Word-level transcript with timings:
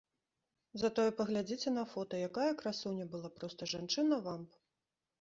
Затое 0.83 1.05
паглядзіце 1.19 1.75
на 1.77 1.85
фота, 1.93 2.23
якая 2.31 2.49
красуня 2.65 3.09
была, 3.15 3.35
проста 3.39 3.73
жанчына-вамп! 3.79 4.49